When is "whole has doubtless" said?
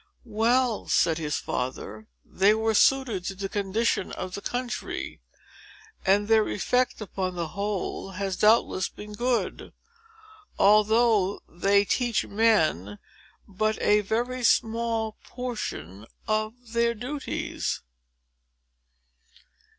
7.49-8.89